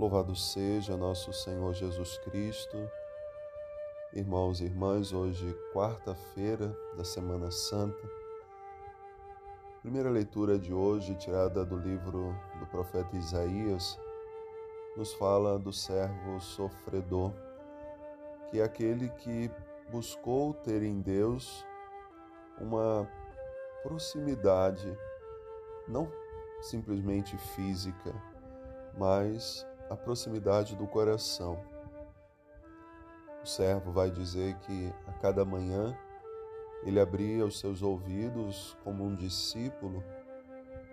Louvado 0.00 0.34
seja 0.34 0.96
nosso 0.96 1.30
Senhor 1.30 1.74
Jesus 1.74 2.16
Cristo. 2.20 2.90
Irmãos 4.14 4.62
e 4.62 4.64
irmãs, 4.64 5.12
hoje, 5.12 5.54
quarta-feira 5.74 6.74
da 6.96 7.04
Semana 7.04 7.50
Santa. 7.50 8.08
Primeira 9.82 10.08
leitura 10.08 10.58
de 10.58 10.72
hoje, 10.72 11.14
tirada 11.16 11.66
do 11.66 11.76
livro 11.76 12.34
do 12.58 12.66
profeta 12.68 13.14
Isaías, 13.14 14.00
nos 14.96 15.12
fala 15.12 15.58
do 15.58 15.70
servo 15.70 16.40
sofredor, 16.40 17.34
que 18.50 18.58
é 18.58 18.64
aquele 18.64 19.10
que 19.10 19.50
buscou 19.90 20.54
ter 20.54 20.82
em 20.82 21.02
Deus 21.02 21.62
uma 22.58 23.06
proximidade, 23.82 24.96
não 25.86 26.10
simplesmente 26.62 27.36
física, 27.36 28.14
mas 28.96 29.68
a 29.90 29.96
proximidade 29.96 30.76
do 30.76 30.86
coração. 30.86 31.58
O 33.42 33.46
servo 33.46 33.90
vai 33.90 34.08
dizer 34.08 34.54
que 34.60 34.92
a 35.08 35.12
cada 35.14 35.44
manhã 35.44 35.98
ele 36.84 37.00
abria 37.00 37.44
os 37.44 37.58
seus 37.58 37.82
ouvidos 37.82 38.76
como 38.84 39.04
um 39.04 39.16
discípulo 39.16 40.02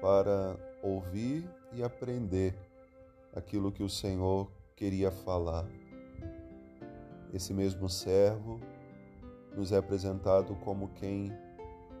para 0.00 0.56
ouvir 0.82 1.48
e 1.72 1.82
aprender 1.82 2.54
aquilo 3.34 3.70
que 3.70 3.82
o 3.82 3.88
Senhor 3.88 4.50
queria 4.74 5.10
falar. 5.12 5.66
Esse 7.34 7.52
mesmo 7.52 7.90
servo 7.90 8.58
nos 9.54 9.72
é 9.72 9.76
apresentado 9.76 10.56
como 10.56 10.88
quem 10.94 11.30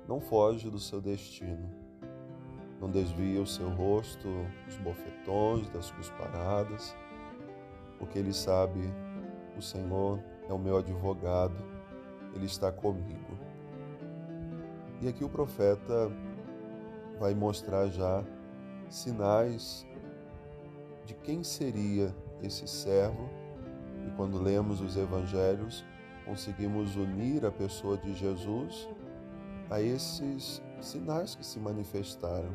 não 0.08 0.18
foge 0.18 0.70
do 0.70 0.78
seu 0.78 1.00
destino 1.00 1.85
não 2.80 2.90
desvia 2.90 3.40
o 3.40 3.46
seu 3.46 3.68
rosto 3.70 4.28
dos 4.66 4.76
bofetões, 4.78 5.68
das 5.70 5.90
cusparadas, 5.90 6.96
porque 7.98 8.18
ele 8.18 8.32
sabe: 8.32 8.80
o 9.56 9.62
Senhor 9.62 10.20
é 10.48 10.52
o 10.52 10.58
meu 10.58 10.76
advogado, 10.76 11.56
ele 12.34 12.46
está 12.46 12.70
comigo. 12.70 13.38
E 15.00 15.08
aqui 15.08 15.24
o 15.24 15.28
profeta 15.28 16.10
vai 17.18 17.34
mostrar 17.34 17.88
já 17.88 18.24
sinais 18.88 19.86
de 21.04 21.14
quem 21.14 21.42
seria 21.42 22.14
esse 22.42 22.66
servo, 22.66 23.28
e 24.06 24.10
quando 24.16 24.40
lemos 24.40 24.80
os 24.80 24.96
evangelhos, 24.96 25.84
conseguimos 26.24 26.96
unir 26.96 27.44
a 27.46 27.50
pessoa 27.50 27.96
de 27.96 28.14
Jesus 28.14 28.88
a 29.70 29.80
esses 29.80 30.62
sinais 30.84 31.34
que 31.34 31.44
se 31.44 31.58
manifestaram. 31.58 32.52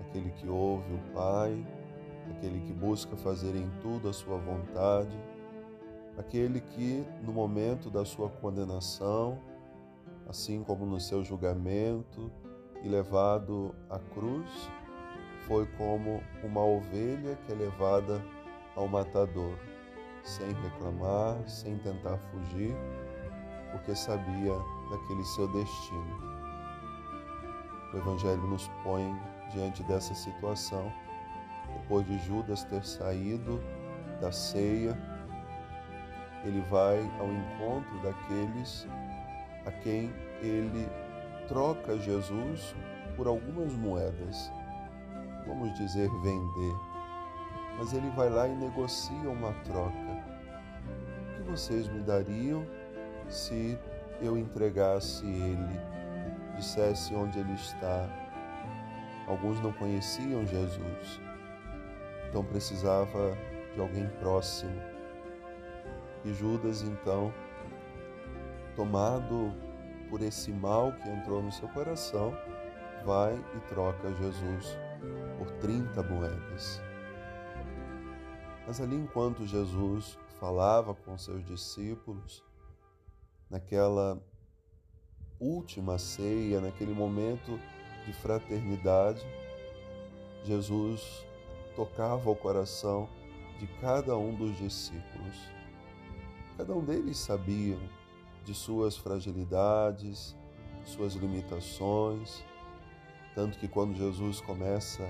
Aquele 0.00 0.30
que 0.32 0.48
ouve 0.48 0.92
o 0.92 1.14
Pai, 1.14 1.66
aquele 2.30 2.60
que 2.60 2.72
busca 2.72 3.16
fazer 3.16 3.54
em 3.54 3.70
tudo 3.80 4.08
a 4.08 4.12
sua 4.12 4.36
vontade, 4.38 5.16
aquele 6.18 6.60
que, 6.60 7.04
no 7.22 7.32
momento 7.32 7.90
da 7.90 8.04
sua 8.04 8.28
condenação, 8.28 9.38
assim 10.28 10.62
como 10.62 10.84
no 10.84 11.00
seu 11.00 11.24
julgamento 11.24 12.30
e 12.82 12.88
levado 12.88 13.74
à 13.88 13.98
cruz, 13.98 14.70
foi 15.46 15.66
como 15.76 16.22
uma 16.44 16.64
ovelha 16.64 17.36
que 17.44 17.52
é 17.52 17.54
levada 17.54 18.24
ao 18.76 18.86
matador, 18.86 19.56
sem 20.22 20.52
reclamar, 20.52 21.48
sem 21.48 21.76
tentar 21.78 22.18
fugir, 22.18 22.74
porque 23.72 23.94
sabia 23.94 24.54
daquele 24.90 25.24
seu 25.24 25.48
destino. 25.52 26.39
O 27.92 27.96
Evangelho 27.96 28.46
nos 28.46 28.68
põe 28.84 29.18
diante 29.52 29.82
dessa 29.84 30.14
situação. 30.14 30.92
Depois 31.82 32.06
de 32.06 32.18
Judas 32.20 32.64
ter 32.64 32.84
saído 32.84 33.60
da 34.20 34.30
ceia, 34.30 34.96
ele 36.44 36.60
vai 36.70 36.98
ao 37.18 37.28
encontro 37.28 38.02
daqueles 38.02 38.86
a 39.66 39.70
quem 39.70 40.12
ele 40.40 40.88
troca 41.48 41.98
Jesus 41.98 42.74
por 43.16 43.26
algumas 43.26 43.72
moedas. 43.74 44.50
Vamos 45.46 45.76
dizer 45.76 46.08
vender. 46.22 46.76
Mas 47.76 47.92
ele 47.92 48.08
vai 48.10 48.30
lá 48.30 48.46
e 48.46 48.54
negocia 48.54 49.28
uma 49.30 49.52
troca. 49.64 50.24
O 51.30 51.36
que 51.36 51.50
vocês 51.50 51.88
me 51.88 52.00
dariam 52.00 52.64
se 53.28 53.78
eu 54.20 54.36
entregasse 54.36 55.26
ele? 55.26 55.99
Dissesse 56.56 57.14
onde 57.14 57.38
ele 57.38 57.54
está. 57.54 58.08
Alguns 59.26 59.60
não 59.60 59.72
conheciam 59.72 60.46
Jesus, 60.46 61.20
então 62.28 62.44
precisava 62.44 63.36
de 63.74 63.80
alguém 63.80 64.08
próximo. 64.18 64.80
E 66.24 66.32
Judas, 66.34 66.82
então, 66.82 67.32
tomado 68.74 69.54
por 70.08 70.20
esse 70.20 70.50
mal 70.50 70.92
que 70.92 71.08
entrou 71.08 71.42
no 71.42 71.52
seu 71.52 71.68
coração, 71.68 72.36
vai 73.04 73.34
e 73.56 73.60
troca 73.68 74.12
Jesus 74.14 74.76
por 75.38 75.50
30 75.52 76.02
moedas. 76.02 76.82
Mas 78.66 78.80
ali, 78.80 78.96
enquanto 78.96 79.46
Jesus 79.46 80.18
falava 80.38 80.94
com 80.94 81.16
seus 81.16 81.44
discípulos, 81.44 82.42
naquela 83.48 84.22
última 85.40 85.98
ceia, 85.98 86.60
naquele 86.60 86.92
momento 86.92 87.58
de 88.06 88.12
fraternidade, 88.12 89.24
Jesus 90.44 91.24
tocava 91.74 92.30
o 92.30 92.36
coração 92.36 93.08
de 93.58 93.66
cada 93.80 94.16
um 94.16 94.34
dos 94.34 94.56
discípulos. 94.58 95.36
Cada 96.56 96.74
um 96.74 96.84
deles 96.84 97.18
sabia 97.18 97.78
de 98.44 98.54
suas 98.54 98.96
fragilidades, 98.96 100.36
suas 100.84 101.14
limitações, 101.14 102.44
tanto 103.34 103.58
que 103.58 103.68
quando 103.68 103.96
Jesus 103.96 104.40
começa 104.40 105.08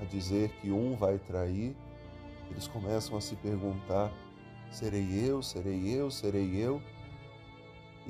a 0.00 0.04
dizer 0.04 0.50
que 0.60 0.70
um 0.70 0.96
vai 0.96 1.18
trair, 1.18 1.76
eles 2.50 2.66
começam 2.66 3.16
a 3.16 3.20
se 3.20 3.36
perguntar: 3.36 4.12
serei 4.70 5.28
eu, 5.28 5.42
serei 5.42 5.88
eu, 5.88 6.10
serei 6.10 6.56
eu? 6.56 6.80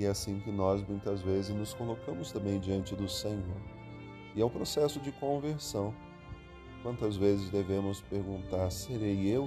E 0.00 0.06
é 0.06 0.08
assim 0.08 0.40
que 0.40 0.50
nós 0.50 0.82
muitas 0.88 1.20
vezes 1.20 1.54
nos 1.54 1.74
colocamos 1.74 2.32
também 2.32 2.58
diante 2.58 2.96
do 2.96 3.06
Senhor. 3.06 3.60
E 4.34 4.40
é 4.40 4.44
um 4.46 4.48
processo 4.48 4.98
de 4.98 5.12
conversão. 5.12 5.94
Quantas 6.82 7.18
vezes 7.18 7.50
devemos 7.50 8.00
perguntar: 8.00 8.70
serei 8.70 9.28
eu? 9.28 9.46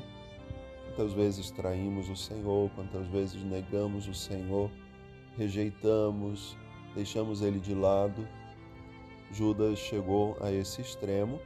Quantas 0.85 1.11
vezes 1.13 1.49
traímos 1.49 2.07
o 2.07 2.15
Senhor? 2.15 2.69
Quantas 2.75 3.07
vezes 3.07 3.43
negamos 3.43 4.07
o 4.07 4.13
Senhor? 4.13 4.69
Rejeitamos, 5.35 6.55
deixamos 6.93 7.41
ele 7.41 7.59
de 7.59 7.73
lado? 7.73 8.27
Judas 9.31 9.79
chegou 9.79 10.37
a 10.39 10.51
esse 10.51 10.81
extremo, 10.81 11.41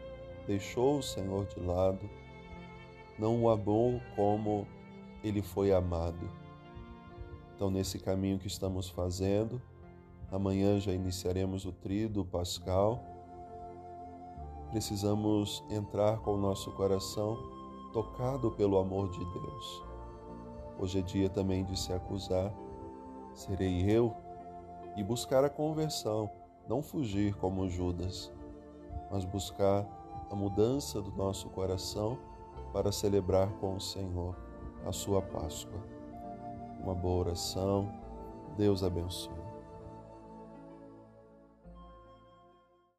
deixou 0.45 0.99
o 0.99 1.01
Senhor 1.01 1.45
de 1.45 1.61
lado, 1.61 2.09
não 3.17 3.41
o 3.41 3.49
amou 3.49 4.01
como 4.17 4.67
ele 5.23 5.41
foi 5.41 5.71
amado. 5.71 6.29
Então, 7.57 7.71
nesse 7.71 7.97
caminho 7.97 8.37
que 8.37 8.45
estamos 8.45 8.87
fazendo, 8.87 9.59
amanhã 10.31 10.79
já 10.79 10.93
iniciaremos 10.93 11.65
o 11.65 11.71
trido 11.71 12.23
pascal. 12.23 13.03
Precisamos 14.69 15.63
entrar 15.67 16.19
com 16.19 16.35
o 16.35 16.37
nosso 16.37 16.71
coração 16.73 17.35
tocado 17.91 18.51
pelo 18.51 18.77
amor 18.77 19.09
de 19.09 19.17
Deus. 19.17 19.83
Hoje 20.77 20.99
é 20.99 21.01
dia 21.01 21.29
também 21.31 21.65
de 21.65 21.75
se 21.75 21.91
acusar, 21.91 22.53
serei 23.33 23.89
eu, 23.89 24.13
e 24.95 25.03
buscar 25.03 25.43
a 25.43 25.49
conversão, 25.49 26.29
não 26.69 26.83
fugir 26.83 27.33
como 27.37 27.67
Judas, 27.67 28.31
mas 29.09 29.25
buscar 29.25 29.83
a 30.29 30.35
mudança 30.35 31.01
do 31.01 31.11
nosso 31.13 31.49
coração 31.49 32.19
para 32.71 32.91
celebrar 32.91 33.51
com 33.53 33.77
o 33.77 33.81
Senhor 33.81 34.35
a 34.85 34.91
sua 34.91 35.23
Páscoa 35.23 35.96
uma 36.87 36.95
boa 36.95 37.19
oração. 37.19 37.91
Deus 38.57 38.81
abençoe. 38.81 39.46